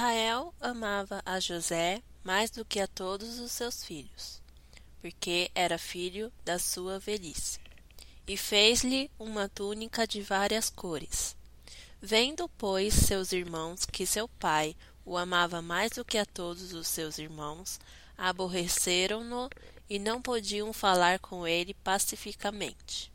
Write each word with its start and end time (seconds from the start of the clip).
Israel 0.00 0.54
amava 0.58 1.20
a 1.26 1.38
José 1.38 2.02
mais 2.24 2.50
do 2.50 2.64
que 2.64 2.80
a 2.80 2.86
todos 2.86 3.38
os 3.38 3.52
seus 3.52 3.84
filhos, 3.84 4.40
porque 4.98 5.50
era 5.54 5.76
filho 5.76 6.32
da 6.42 6.58
sua 6.58 6.98
velhice. 6.98 7.60
E 8.26 8.34
fez-lhe 8.34 9.10
uma 9.18 9.46
túnica 9.46 10.06
de 10.06 10.22
várias 10.22 10.70
cores. 10.70 11.36
Vendo, 12.00 12.48
pois, 12.56 12.94
seus 12.94 13.30
irmãos 13.30 13.84
que 13.84 14.06
seu 14.06 14.26
pai 14.26 14.74
o 15.04 15.18
amava 15.18 15.60
mais 15.60 15.90
do 15.90 16.02
que 16.02 16.16
a 16.16 16.24
todos 16.24 16.72
os 16.72 16.88
seus 16.88 17.18
irmãos, 17.18 17.78
aborreceram-no 18.16 19.50
e 19.86 19.98
não 19.98 20.22
podiam 20.22 20.72
falar 20.72 21.18
com 21.18 21.46
ele 21.46 21.74
pacificamente. 21.74 23.12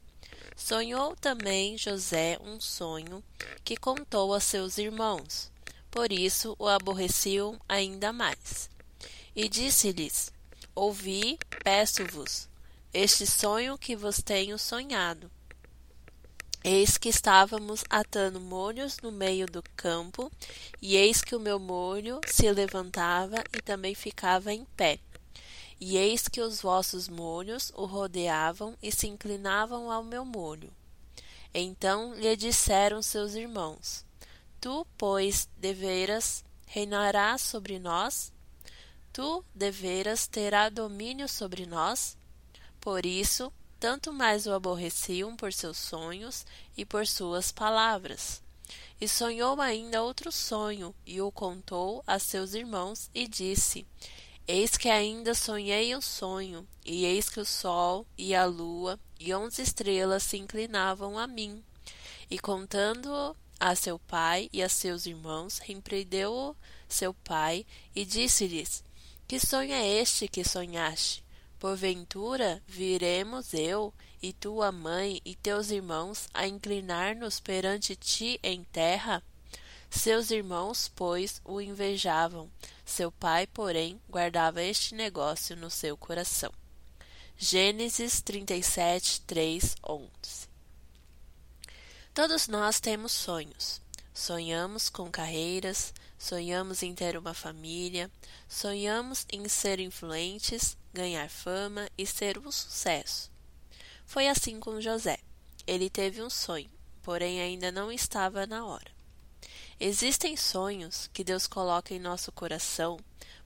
Sonhou 0.56 1.16
também 1.16 1.80
José 1.80 2.38
um 2.40 2.62
sonho 2.62 3.24
que 3.64 3.76
contou 3.76 4.36
a 4.36 4.40
seus 4.40 4.78
irmãos, 4.78 5.50
por 5.96 6.12
isso 6.12 6.58
o 6.60 6.68
aborreciam 6.68 7.58
ainda 7.70 8.12
mais. 8.12 8.70
E 9.34 9.48
disse-lhes: 9.48 10.30
Ouvi, 10.76 11.40
peço-vos, 11.64 12.50
este 12.94 13.26
sonho 13.26 13.78
que 13.78 13.96
vos 13.96 14.18
tenho 14.18 14.60
sonhado. 14.60 15.32
Eis 16.62 16.98
que 16.98 17.08
estávamos 17.08 17.86
atando 17.90 18.42
molhos 18.42 18.98
no 19.02 19.10
meio 19.10 19.48
do 19.48 19.64
campo, 19.78 20.30
e 20.82 20.98
eis 20.98 21.22
que 21.22 21.34
o 21.34 21.40
meu 21.40 21.60
molho 21.60 22.20
se 22.28 22.52
levantava 22.52 23.42
e 23.58 23.62
também 23.62 23.96
ficava 23.96 24.52
em 24.52 24.66
pé. 24.76 25.00
E 25.80 25.96
eis 25.96 26.28
que 26.28 26.42
os 26.42 26.60
vossos 26.60 27.08
molhos 27.08 27.72
o 27.74 27.86
rodeavam 27.86 28.76
e 28.84 28.92
se 28.92 29.08
inclinavam 29.08 29.90
ao 29.90 30.04
meu 30.04 30.26
molho. 30.26 30.74
Então 31.54 32.14
lhe 32.16 32.36
disseram 32.36 33.02
seus 33.02 33.34
irmãos: 33.34 34.04
Tu, 34.66 34.84
pois, 34.98 35.48
deveras 35.56 36.44
reinarás 36.66 37.42
sobre 37.42 37.78
nós? 37.78 38.34
Tu 39.14 39.46
deveras 39.54 40.26
terá 40.26 40.70
domínio 40.70 41.30
sobre 41.30 41.68
nós? 41.68 42.18
Por 42.82 43.06
isso, 43.06 43.54
tanto 43.80 44.12
mais 44.12 44.48
o 44.48 44.54
aborreciam 44.54 45.36
por 45.36 45.54
seus 45.54 45.78
sonhos 45.78 46.48
e 46.76 46.84
por 46.84 47.06
suas 47.06 47.52
palavras. 47.52 48.42
E 49.00 49.08
sonhou 49.08 49.62
ainda 49.62 50.02
outro 50.02 50.32
sonho, 50.32 50.96
e 51.06 51.22
o 51.22 51.32
contou 51.32 52.04
a 52.08 52.18
seus 52.18 52.56
irmãos, 52.56 53.08
e 53.14 53.28
disse: 53.28 53.86
Eis 54.48 54.76
que 54.76 54.90
ainda 54.90 55.36
sonhei 55.36 55.96
um 55.96 56.02
sonho, 56.02 56.68
e 56.84 57.06
eis 57.06 57.30
que 57.30 57.40
o 57.40 57.46
sol 57.46 58.04
e 58.18 58.34
a 58.34 58.46
lua 58.46 59.00
e 59.20 59.32
onze 59.32 59.62
estrelas 59.62 60.24
se 60.24 60.38
inclinavam 60.38 61.20
a 61.20 61.28
mim. 61.28 61.64
E 62.32 62.40
contando-o 62.40 63.45
a 63.60 63.76
seu 63.76 63.98
pai 63.98 64.50
e 64.52 64.62
a 64.62 64.70
seus 64.70 65.06
irmãos, 65.06 65.60
repreendeu-o 65.60 66.56
seu 66.88 67.14
pai 67.14 67.66
e 67.96 68.06
disse-lhes: 68.06 68.84
Que 69.28 69.40
sonho 69.40 69.74
é 69.74 69.88
este 69.88 70.28
que 70.28 70.44
sonhaste? 70.44 71.24
Porventura 71.60 72.62
viremos 72.68 73.54
eu 73.54 73.94
e 74.22 74.34
tua 74.34 74.72
mãe 74.72 75.22
e 75.26 75.36
teus 75.36 75.72
irmãos 75.72 76.28
a 76.34 76.48
inclinar-nos 76.48 77.40
perante 77.40 77.96
ti 77.96 78.40
em 78.44 78.64
terra? 78.66 79.24
Seus 79.90 80.30
irmãos, 80.32 80.92
pois, 80.94 81.42
o 81.46 81.62
invejavam. 81.62 82.50
Seu 82.86 83.12
pai, 83.12 83.48
porém, 83.48 84.00
guardava 84.10 84.62
este 84.62 84.94
negócio 84.94 85.56
no 85.56 85.70
seu 85.70 85.96
coração. 85.96 86.52
Gênesis 87.38 88.22
37, 88.22 89.22
3, 89.22 89.76
11 89.88 90.55
Todos 92.16 92.48
nós 92.48 92.80
temos 92.80 93.12
sonhos. 93.12 93.82
Sonhamos 94.14 94.88
com 94.88 95.12
carreiras, 95.12 95.94
sonhamos 96.18 96.82
em 96.82 96.96
ter 96.96 97.18
uma 97.18 97.34
família, 97.34 98.10
sonhamos 98.48 99.26
em 99.30 99.50
ser 99.50 99.82
influentes, 99.82 100.78
ganhar 100.94 101.30
fama 101.30 101.90
e 101.98 102.08
ser 102.08 102.38
um 102.38 102.50
sucesso. 102.50 103.30
Foi 104.06 104.30
assim 104.30 104.62
com 104.62 104.80
José. 104.80 105.18
Ele 105.68 105.90
teve 105.90 106.24
um 106.24 106.30
sonho, 106.30 106.72
porém 107.04 107.42
ainda 107.42 107.70
não 107.70 107.92
estava 107.92 108.48
na 108.48 108.66
hora. 108.66 108.96
Existem 109.78 110.38
sonhos 110.38 111.10
que 111.12 111.22
Deus 111.22 111.46
coloca 111.48 111.94
em 111.94 112.00
nosso 112.00 112.32
coração, 112.32 112.98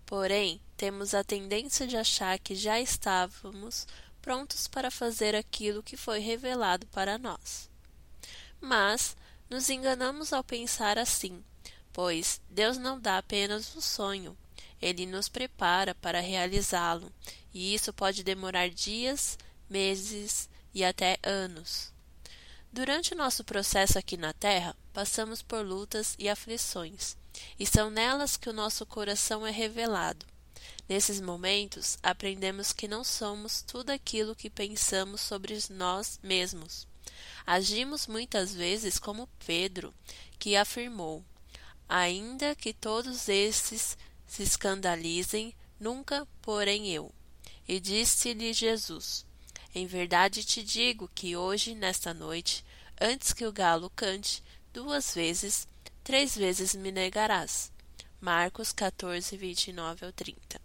porém 0.05 0.61
temos 0.77 1.15
a 1.15 1.23
tendência 1.23 1.87
de 1.87 1.97
achar 1.97 2.37
que 2.37 2.53
já 2.53 2.79
estávamos 2.79 3.87
prontos 4.21 4.67
para 4.67 4.91
fazer 4.91 5.35
aquilo 5.35 5.81
que 5.81 5.97
foi 5.97 6.19
revelado 6.19 6.85
para 6.85 7.17
nós. 7.17 7.68
Mas 8.61 9.15
nos 9.49 9.69
enganamos 9.69 10.33
ao 10.33 10.43
pensar 10.43 10.97
assim, 10.97 11.43
pois 11.91 12.41
Deus 12.49 12.77
não 12.77 12.99
dá 12.99 13.17
apenas 13.17 13.75
um 13.75 13.81
sonho, 13.81 14.37
ele 14.81 15.05
nos 15.05 15.27
prepara 15.27 15.95
para 15.95 16.19
realizá-lo, 16.19 17.11
e 17.53 17.73
isso 17.73 17.91
pode 17.91 18.23
demorar 18.23 18.69
dias, 18.69 19.37
meses 19.69 20.49
e 20.73 20.83
até 20.83 21.17
anos. 21.23 21.91
Durante 22.71 23.13
o 23.13 23.17
nosso 23.17 23.43
processo 23.43 23.97
aqui 23.97 24.15
na 24.15 24.31
Terra, 24.31 24.75
passamos 24.93 25.41
por 25.41 25.65
lutas 25.65 26.15
e 26.19 26.29
aflições, 26.29 27.17
e 27.59 27.65
são 27.65 27.89
nelas 27.89 28.37
que 28.37 28.49
o 28.49 28.53
nosso 28.53 28.85
coração 28.85 29.45
é 29.45 29.51
revelado. 29.51 30.25
Nesses 30.87 31.19
momentos, 31.19 31.97
aprendemos 32.01 32.71
que 32.71 32.87
não 32.87 33.03
somos 33.03 33.61
tudo 33.61 33.89
aquilo 33.89 34.35
que 34.35 34.49
pensamos 34.49 35.21
sobre 35.21 35.57
nós 35.69 36.19
mesmos. 36.21 36.87
Agimos 37.51 38.05
muitas 38.05 38.53
vezes 38.53 38.99
como 38.99 39.27
Pedro, 39.43 39.91
que 40.37 40.55
afirmou: 40.55 41.25
Ainda 41.87 42.53
que 42.53 42.71
todos 42.71 43.27
esses 43.27 43.97
se 44.27 44.43
escandalizem, 44.43 45.55
nunca, 45.79 46.27
porém 46.43 46.89
eu. 46.89 47.11
E 47.67 47.79
disse-lhe 47.79 48.53
Jesus: 48.53 49.25
em 49.73 49.87
verdade 49.87 50.43
te 50.43 50.61
digo 50.61 51.09
que 51.15 51.35
hoje, 51.35 51.73
nesta 51.73 52.13
noite, 52.13 52.63
antes 53.01 53.33
que 53.33 53.45
o 53.45 53.51
galo 53.51 53.89
cante, 53.95 54.43
duas 54.71 55.15
vezes, 55.15 55.67
três 56.03 56.35
vezes 56.35 56.75
me 56.75 56.91
negarás. 56.91 57.71
Marcos 58.21 58.71
14, 58.71 59.35
29 59.35 60.05
ao 60.05 60.11
30. 60.11 60.61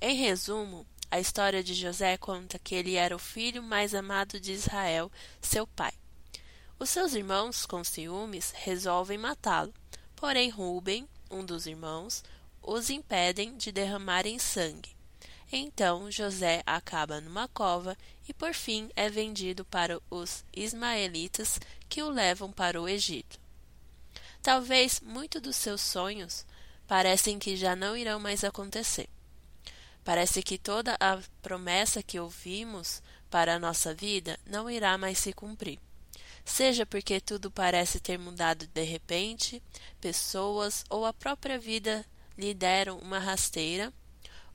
Em 0.00 0.16
resumo, 0.16 0.86
a 1.10 1.20
história 1.20 1.62
de 1.62 1.74
José 1.74 2.16
conta 2.16 2.58
que 2.58 2.74
ele 2.74 2.94
era 2.94 3.14
o 3.14 3.18
filho 3.18 3.62
mais 3.62 3.94
amado 3.94 4.40
de 4.40 4.52
Israel, 4.52 5.12
seu 5.42 5.66
pai. 5.66 5.92
Os 6.78 6.90
seus 6.90 7.14
irmãos, 7.14 7.64
com 7.64 7.82
ciúmes, 7.82 8.52
resolvem 8.54 9.16
matá-lo, 9.16 9.72
porém 10.14 10.50
Ruben, 10.50 11.08
um 11.30 11.42
dos 11.42 11.66
irmãos, 11.66 12.22
os 12.62 12.90
impedem 12.90 13.56
de 13.56 13.72
derramarem 13.72 14.38
sangue. 14.38 14.94
Então 15.50 16.10
José 16.10 16.62
acaba 16.66 17.18
numa 17.18 17.48
cova 17.48 17.96
e 18.28 18.34
por 18.34 18.52
fim 18.52 18.90
é 18.94 19.08
vendido 19.08 19.64
para 19.64 19.98
os 20.10 20.44
ismaelitas 20.54 21.58
que 21.88 22.02
o 22.02 22.10
levam 22.10 22.52
para 22.52 22.80
o 22.80 22.86
Egito. 22.86 23.40
Talvez 24.42 25.00
muitos 25.00 25.40
dos 25.40 25.56
seus 25.56 25.80
sonhos 25.80 26.44
parecem 26.86 27.38
que 27.38 27.56
já 27.56 27.74
não 27.74 27.96
irão 27.96 28.20
mais 28.20 28.44
acontecer. 28.44 29.08
Parece 30.04 30.42
que 30.42 30.58
toda 30.58 30.94
a 31.00 31.18
promessa 31.40 32.02
que 32.02 32.20
ouvimos 32.20 33.02
para 33.30 33.54
a 33.54 33.58
nossa 33.58 33.94
vida 33.94 34.38
não 34.44 34.68
irá 34.68 34.98
mais 34.98 35.18
se 35.18 35.32
cumprir. 35.32 35.80
Seja 36.46 36.86
porque 36.86 37.20
tudo 37.20 37.50
parece 37.50 37.98
ter 37.98 38.16
mudado 38.16 38.68
de 38.68 38.82
repente, 38.84 39.60
pessoas 40.00 40.84
ou 40.88 41.04
a 41.04 41.12
própria 41.12 41.58
vida 41.58 42.06
lhe 42.38 42.54
deram 42.54 42.98
uma 43.00 43.18
rasteira, 43.18 43.92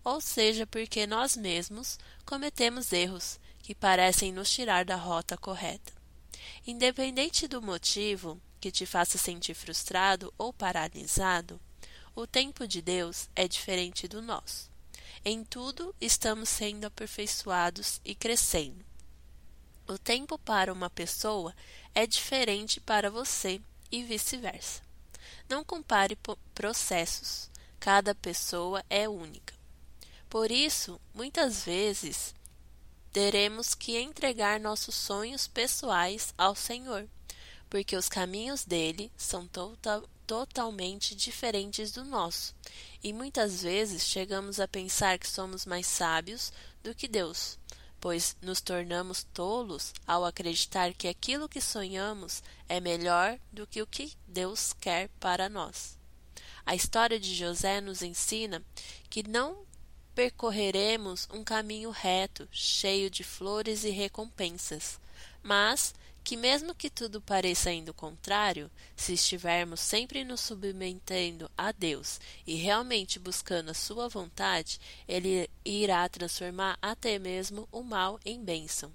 ou 0.02 0.22
seja, 0.22 0.66
porque 0.66 1.06
nós 1.06 1.36
mesmos 1.36 2.00
cometemos 2.26 2.94
erros 2.94 3.38
que 3.60 3.76
parecem 3.76 4.32
nos 4.32 4.50
tirar 4.50 4.86
da 4.86 4.96
rota 4.96 5.38
correta. 5.38 5.92
Independente 6.66 7.46
do 7.46 7.62
motivo 7.62 8.42
que 8.60 8.72
te 8.72 8.86
faça 8.86 9.18
sentir 9.18 9.54
frustrado 9.54 10.34
ou 10.38 10.54
paralisado, 10.54 11.60
o 12.16 12.26
tempo 12.26 12.66
de 12.66 12.82
Deus 12.82 13.30
é 13.36 13.48
diferente 13.48 14.08
do 14.08 14.22
nosso. 14.22 14.72
Em 15.26 15.44
tudo 15.44 15.94
estamos 16.00 16.48
sendo 16.48 16.86
aperfeiçoados 16.86 18.00
e 18.04 18.16
crescendo. 18.16 18.91
O 19.92 19.98
tempo 19.98 20.40
para 20.40 20.72
uma 20.72 20.90
pessoa 20.90 21.54
é 21.94 22.08
diferente 22.08 22.80
para 22.80 23.12
você 23.12 23.60
e 23.92 24.02
vice-versa. 24.02 24.82
Não 25.50 25.66
compare 25.66 26.18
processos. 26.56 27.50
Cada 27.78 28.16
pessoa 28.16 28.86
é 28.90 29.10
única. 29.10 29.54
Por 30.30 30.50
isso, 30.50 30.98
muitas 31.14 31.66
vezes, 31.66 32.34
teremos 33.12 33.76
que 33.76 34.00
entregar 34.00 34.62
nossos 34.62 34.96
sonhos 34.96 35.46
pessoais 35.46 36.34
ao 36.38 36.56
Senhor, 36.56 37.06
porque 37.70 37.98
os 37.98 38.08
caminhos 38.08 38.64
dele 38.64 39.12
são 39.18 39.46
total, 39.46 40.08
totalmente 40.26 41.14
diferentes 41.14 41.92
do 41.92 42.06
nosso, 42.06 42.56
e 43.04 43.12
muitas 43.12 43.62
vezes 43.62 44.04
chegamos 44.04 44.58
a 44.62 44.70
pensar 44.70 45.20
que 45.20 45.28
somos 45.28 45.66
mais 45.66 45.86
sábios 45.86 46.54
do 46.82 46.96
que 46.96 47.10
Deus, 47.10 47.60
pois 48.02 48.36
nos 48.42 48.60
tornamos 48.60 49.24
tolos 49.32 49.94
ao 50.08 50.26
acreditar 50.26 50.92
que 50.94 51.08
aquilo 51.08 51.48
que 51.48 51.62
sonhamos 51.62 52.42
é 52.68 52.80
melhor 52.82 53.38
do 53.54 53.68
que 53.68 53.80
o 53.80 53.88
que 53.88 54.12
Deus 54.28 54.74
quer 54.74 55.08
para 55.20 55.48
nós. 55.48 55.98
A 56.66 56.76
história 56.76 57.20
de 57.20 57.34
José 57.34 57.80
nos 57.80 58.02
ensina 58.02 58.64
que 59.08 59.22
não 59.28 59.66
percorreremos 60.16 61.28
um 61.32 61.44
caminho 61.44 61.92
reto, 61.92 62.48
cheio 62.52 63.10
de 63.10 63.24
flores 63.24 63.84
e 63.84 63.92
recompensas, 63.92 65.00
mas 65.44 65.94
que, 66.24 66.38
mesmo 66.38 66.76
que 66.76 66.90
tudo 66.90 67.20
pareça 67.22 67.72
indo 67.72 67.94
contrário, 67.94 68.70
se 68.96 69.14
estivermos 69.14 69.80
sempre 69.80 70.24
nos 70.24 70.42
submetendo 70.42 71.50
a 71.58 71.72
Deus 71.72 72.20
e 72.46 72.56
realmente 72.56 73.20
buscando 73.20 73.72
a 73.72 73.74
Sua 73.74 74.08
vontade, 74.08 74.80
Ele 75.08 75.50
irá 75.66 76.08
transformar 76.08 76.78
até 76.82 77.18
mesmo 77.18 77.68
o 77.72 77.82
mal 77.82 78.20
em 78.26 78.44
bênção. 78.44 78.92